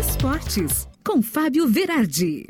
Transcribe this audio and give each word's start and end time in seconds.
Esportes, 0.00 0.88
com 1.04 1.20
Fábio 1.20 1.68
Verardi. 1.68 2.46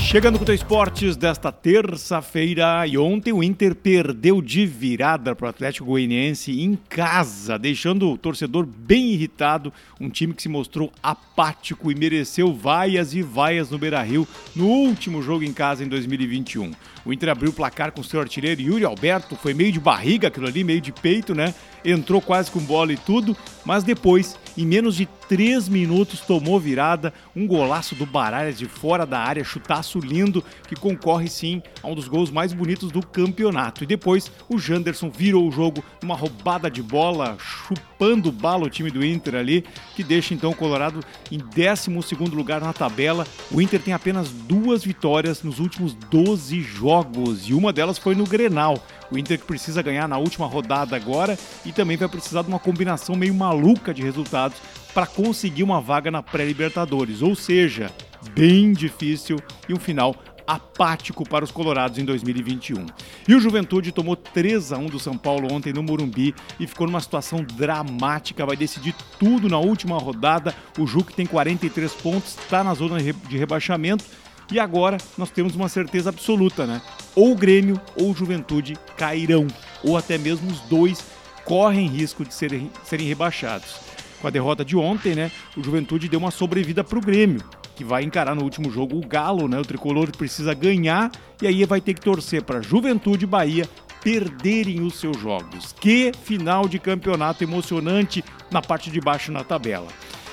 Chegando 0.00 0.38
com 0.38 0.50
o 0.50 0.54
Esportes 0.54 1.14
desta 1.14 1.52
terça-feira 1.52 2.86
e 2.86 2.96
ontem 2.96 3.34
o 3.34 3.42
Inter 3.42 3.74
perdeu 3.74 4.40
de 4.40 4.64
virada 4.64 5.36
para 5.36 5.46
o 5.46 5.48
Atlético 5.50 5.88
Goianiense 5.88 6.62
em 6.62 6.74
casa, 6.88 7.58
deixando 7.58 8.08
o 8.08 8.16
torcedor 8.16 8.64
bem 8.64 9.12
irritado, 9.12 9.70
um 10.00 10.08
time 10.08 10.32
que 10.32 10.40
se 10.40 10.48
mostrou 10.48 10.90
apático 11.02 11.92
e 11.92 11.94
mereceu 11.94 12.54
vaias 12.54 13.12
e 13.12 13.20
vaias 13.20 13.70
no 13.70 13.76
Beira-Rio 13.76 14.26
no 14.54 14.68
último 14.68 15.20
jogo 15.20 15.44
em 15.44 15.52
casa 15.52 15.84
em 15.84 15.88
2021. 15.88 16.72
O 17.04 17.12
Inter 17.12 17.28
abriu 17.28 17.50
o 17.50 17.54
placar 17.54 17.92
com 17.92 18.02
seu 18.02 18.20
artilheiro 18.20 18.62
Yuri 18.62 18.86
Alberto, 18.86 19.36
foi 19.36 19.52
meio 19.52 19.70
de 19.70 19.80
barriga 19.80 20.28
aquilo 20.28 20.46
ali, 20.46 20.64
meio 20.64 20.80
de 20.80 20.92
peito, 20.92 21.34
né? 21.34 21.54
Entrou 21.84 22.22
quase 22.22 22.50
com 22.50 22.60
bola 22.60 22.92
e 22.92 22.96
tudo, 22.96 23.36
mas 23.64 23.84
depois, 23.84 24.38
em 24.56 24.66
menos 24.66 24.96
de 24.96 25.06
três 25.28 25.68
minutos, 25.68 26.20
tomou 26.20 26.58
virada, 26.58 27.12
um 27.34 27.46
golaço 27.46 27.94
do 27.94 28.06
Baralhas 28.06 28.58
de 28.58 28.66
fora 28.66 29.04
da 29.04 29.18
área, 29.18 29.44
chutaço 29.44 29.98
lindo 29.98 30.42
que 30.68 30.74
concorre 30.74 31.28
sim 31.28 31.62
a 31.82 31.88
um 31.88 31.94
dos 31.94 32.08
gols 32.08 32.30
mais 32.30 32.52
bonitos 32.52 32.90
do 32.90 33.04
campeonato. 33.04 33.84
E 33.84 33.86
depois 33.86 34.30
o 34.48 34.58
Janderson 34.58 35.10
virou 35.10 35.46
o 35.46 35.52
jogo 35.52 35.84
numa 36.02 36.14
roubada 36.14 36.70
de 36.70 36.82
bola, 36.82 37.36
chupando 37.38 38.32
bala 38.32 38.64
o 38.64 38.70
time 38.70 38.90
do 38.90 39.04
Inter 39.04 39.34
ali, 39.34 39.64
que 39.94 40.02
deixa 40.02 40.34
então 40.34 40.50
o 40.50 40.56
Colorado 40.56 41.00
em 41.30 41.38
12 41.38 41.90
lugar 42.34 42.60
na 42.60 42.72
tabela. 42.72 43.26
O 43.50 43.60
Inter 43.60 43.80
tem 43.80 43.92
apenas 43.92 44.30
duas 44.30 44.84
vitórias 44.84 45.42
nos 45.42 45.58
últimos 45.58 45.94
12 45.94 46.60
jogos 46.60 47.48
e 47.48 47.54
uma 47.54 47.72
delas 47.72 47.98
foi 47.98 48.14
no 48.14 48.24
Grenal. 48.24 48.82
O 49.10 49.18
Inter 49.18 49.38
precisa 49.38 49.82
ganhar 49.82 50.08
na 50.08 50.18
última 50.18 50.46
rodada 50.46 50.96
agora 50.96 51.38
e 51.64 51.72
também 51.72 51.96
vai 51.96 52.08
precisar 52.08 52.42
de 52.42 52.48
uma 52.48 52.58
combinação 52.58 53.14
meio 53.14 53.34
maluca 53.34 53.92
de 53.92 54.02
resultados 54.02 54.58
para 54.92 55.06
conseguir 55.06 55.62
uma 55.62 55.80
vaga 55.80 56.10
na 56.10 56.22
pré-Libertadores. 56.22 57.22
Ou 57.22 57.34
seja, 57.34 57.90
bem 58.34 58.72
difícil 58.72 59.38
e 59.68 59.74
um 59.74 59.78
final 59.78 60.16
apático 60.46 61.28
para 61.28 61.44
os 61.44 61.50
colorados 61.50 61.98
em 61.98 62.04
2021. 62.04 62.86
E 63.26 63.34
o 63.34 63.40
Juventude 63.40 63.90
tomou 63.90 64.14
3 64.14 64.72
a 64.72 64.78
1 64.78 64.86
do 64.86 64.98
São 64.98 65.18
Paulo 65.18 65.52
ontem 65.52 65.72
no 65.72 65.82
Morumbi 65.82 66.34
e 66.60 66.66
ficou 66.66 66.86
numa 66.86 67.00
situação 67.00 67.42
dramática, 67.42 68.46
vai 68.46 68.56
decidir 68.56 68.94
tudo 69.18 69.48
na 69.48 69.58
última 69.58 69.98
rodada. 69.98 70.54
O 70.78 70.86
Ju 70.86 71.02
que 71.02 71.14
tem 71.14 71.26
43 71.26 71.92
pontos, 71.94 72.38
está 72.38 72.62
na 72.62 72.74
zona 72.74 72.98
de 73.02 73.36
rebaixamento 73.36 74.04
e 74.50 74.60
agora 74.60 74.98
nós 75.18 75.30
temos 75.30 75.54
uma 75.54 75.68
certeza 75.68 76.10
absoluta, 76.10 76.66
né? 76.66 76.80
Ou 77.14 77.32
o 77.32 77.36
Grêmio 77.36 77.80
ou 77.96 78.14
Juventude 78.14 78.76
cairão, 78.96 79.46
ou 79.82 79.96
até 79.96 80.16
mesmo 80.18 80.50
os 80.50 80.60
dois 80.60 81.04
correm 81.44 81.86
risco 81.86 82.24
de 82.24 82.34
serem, 82.34 82.70
serem 82.84 83.06
rebaixados. 83.06 83.76
Com 84.20 84.26
a 84.26 84.30
derrota 84.30 84.64
de 84.64 84.76
ontem, 84.76 85.14
né, 85.14 85.30
o 85.56 85.62
Juventude 85.62 86.08
deu 86.08 86.18
uma 86.18 86.30
sobrevida 86.30 86.82
para 86.82 86.98
o 86.98 87.02
Grêmio, 87.02 87.42
que 87.74 87.84
vai 87.84 88.02
encarar 88.02 88.34
no 88.34 88.42
último 88.42 88.70
jogo 88.70 88.96
o 88.96 89.06
Galo, 89.06 89.46
né? 89.46 89.58
O 89.58 89.64
tricolor 89.64 90.10
precisa 90.16 90.54
ganhar 90.54 91.10
e 91.40 91.46
aí 91.46 91.64
vai 91.64 91.80
ter 91.80 91.94
que 91.94 92.00
torcer 92.00 92.42
para 92.42 92.62
Juventude 92.62 93.24
e 93.24 93.28
Bahia 93.28 93.68
perderem 94.02 94.82
os 94.82 95.00
seus 95.00 95.18
jogos. 95.20 95.74
Que 95.80 96.12
final 96.22 96.68
de 96.68 96.78
campeonato 96.78 97.42
emocionante 97.44 98.24
na 98.50 98.62
parte 98.62 98.90
de 98.90 99.00
baixo 99.00 99.32
na 99.32 99.44
tabela. 99.44 99.88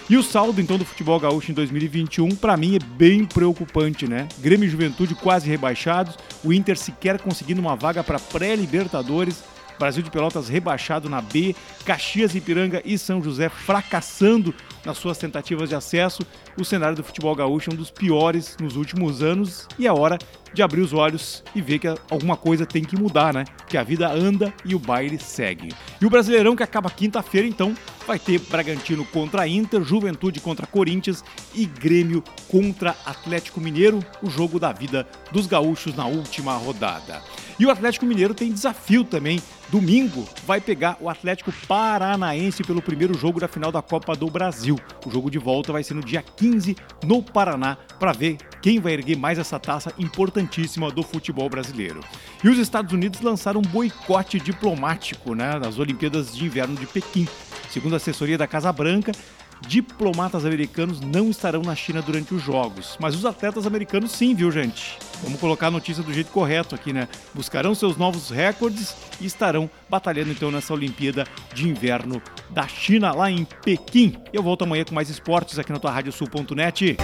E 0.10 0.18
o 0.18 0.24
saldo 0.24 0.60
então 0.60 0.78
do 0.78 0.86
futebol 0.86 1.20
gaúcho 1.20 1.52
em 1.52 1.54
2021 1.54 2.36
para 2.36 2.58
mim 2.58 2.76
é 2.76 2.80
bem 2.80 3.24
preocupante, 3.24 4.08
né? 4.08 4.28
Grêmio 4.40 4.68
e 4.68 4.70
Juventude 4.70 5.16
quase 5.16 5.50
rebaixados, 5.50 6.18
o 6.44 6.52
Inter 6.52 6.78
sequer 6.78 7.20
conseguindo 7.20 7.62
uma 7.62 7.76
vaga 7.76 8.04
para 8.04 8.20
pré-Libertadores 8.20 9.44
Brasil 9.80 10.04
de 10.04 10.12
Pelotas 10.12 10.48
rebaixado 10.48 11.10
na 11.10 11.22
B, 11.22 11.56
Caxias, 11.86 12.36
Ipiranga 12.36 12.82
e 12.86 12.98
São 12.98 13.22
José 13.22 13.50
fracassando 13.50 14.54
nas 14.86 14.98
suas 14.98 15.18
tentativas 15.18 15.70
de 15.70 15.76
acesso. 15.76 16.22
O 16.58 16.64
cenário 16.64 16.96
do 16.96 17.04
futebol 17.04 17.36
gaúcho 17.36 17.70
é 17.70 17.74
um 17.74 17.76
dos 17.76 17.92
piores 17.92 18.56
nos 18.60 18.76
últimos 18.76 19.22
anos 19.22 19.68
e 19.78 19.88
é 19.88 19.92
hora 19.92 20.18
de 20.54 20.62
abrir 20.62 20.82
os 20.82 20.94
olhos 20.94 21.44
e 21.56 21.62
ver 21.62 21.80
que 21.80 21.88
alguma 22.10 22.38
coisa 22.38 22.66
tem 22.66 22.84
que 22.84 22.98
mudar, 22.98 23.34
né? 23.34 23.46
Que 23.68 23.78
a 23.78 23.84
vida 23.84 24.10
anda 24.12 24.54
e 24.64 24.76
o 24.76 24.80
baile 24.80 25.20
segue. 25.20 25.70
E 26.00 26.06
o 26.06 26.10
Brasileirão 26.10 26.56
que 26.56 26.64
acaba 26.64 26.90
quinta-feira, 26.90 27.48
então, 27.48 27.74
vai 28.06 28.20
ter 28.20 28.40
Bragantino 28.40 29.06
contra 29.06 29.48
Inter, 29.48 29.84
Juventude 29.84 30.40
contra 30.40 30.68
Corinthians 30.68 31.24
e 31.54 31.66
Grêmio 31.66 32.24
contra 32.48 32.96
Atlético 33.06 33.60
Mineiro, 33.60 34.00
o 34.22 34.30
jogo 34.30 34.60
da 34.60 34.72
vida 34.72 35.08
dos 35.32 35.48
gaúchos 35.48 35.96
na 35.96 36.06
última 36.06 36.54
rodada. 36.54 37.22
E 37.60 37.66
o 37.66 37.72
Atlético 37.72 38.06
Mineiro 38.06 38.34
tem 38.34 38.52
desafio 38.52 39.04
também. 39.04 39.40
Domingo 39.70 40.28
vai 40.46 40.60
pegar 40.60 40.98
o 41.00 41.10
Atlético 41.10 41.52
Paranaense 41.68 42.64
pelo 42.64 42.82
primeiro 42.82 43.18
jogo 43.18 43.40
da 43.40 43.48
final 43.48 43.72
da 43.72 43.82
Copa 43.82 44.16
do 44.16 44.30
Brasil. 44.30 44.78
O 45.06 45.12
jogo 45.12 45.30
de 45.30 45.38
volta 45.38 45.72
vai 45.72 45.84
ser 45.84 45.94
no 45.94 46.04
dia 46.04 46.22
15 46.22 46.76
no 47.06 47.24
Paraná 47.24 47.78
para 48.00 48.12
ver 48.12 48.38
quem 48.62 48.80
vai 48.80 48.94
erguer 48.94 49.18
mais 49.18 49.38
essa 49.38 49.60
taça 49.60 49.94
importantíssima 50.44 50.92
do 50.92 51.04
futebol 51.04 51.50
brasileiro. 51.50 52.02
E 52.44 52.50
os 52.50 52.58
Estados 52.58 52.94
Unidos 52.94 53.22
lançaram 53.22 53.60
um 53.60 53.70
boicote 53.70 54.40
diplomático 54.40 55.34
né, 55.34 55.58
nas 55.60 55.80
Olimpíadas 55.80 56.36
de 56.36 56.46
Inverno 56.46 56.76
de 56.76 56.86
Pequim. 56.86 57.28
Segundo 57.70 57.94
a 57.94 57.98
assessoria 57.98 58.38
da 58.38 58.46
Casa 58.46 58.72
Branca, 58.72 59.12
diplomatas 59.68 60.46
americanos 60.46 61.00
não 61.00 61.30
estarão 61.30 61.62
na 61.62 61.76
China 61.76 62.02
durante 62.02 62.34
os 62.34 62.44
Jogos. 62.44 62.98
Mas 63.00 63.16
os 63.16 63.26
atletas 63.26 63.66
americanos 63.66 64.12
sim, 64.12 64.36
viu, 64.36 64.52
gente? 64.52 64.98
Vamos 65.24 65.40
colocar 65.40 65.68
a 65.68 65.72
notícia 65.72 66.04
do 66.04 66.14
jeito 66.14 66.32
correto 66.32 66.76
aqui, 66.76 66.92
né? 66.92 67.08
Buscarão 67.34 67.74
seus 67.74 67.98
novos 67.98 68.30
recordes 68.30 68.96
e 69.20 69.26
estarão 69.26 69.70
batalhando 69.90 70.32
então 70.32 70.52
nessa 70.52 70.74
Olimpíada 70.74 71.26
de 71.54 71.68
Inverno 71.68 72.22
da 72.50 72.68
China, 72.68 73.14
lá 73.14 73.32
em 73.32 73.46
Pequim. 73.46 74.18
Eu 74.32 74.44
volto 74.44 74.64
amanhã 74.64 74.84
com 74.84 74.94
mais 74.94 75.10
esportes 75.10 75.58
aqui 75.58 75.72
na 75.72 75.80
tua 75.80 75.92
Rádio 75.92 76.12
Sul.net. 76.12 76.98